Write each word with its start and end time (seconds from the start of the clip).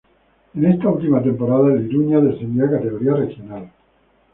En 0.55 0.65
esa 0.65 0.89
última 0.89 1.21
temporada 1.21 1.75
el 1.75 1.85
Iruña 1.85 2.19
descendió 2.21 2.65
a 2.65 2.71
categoría 2.71 3.13
Regional. 3.17 3.69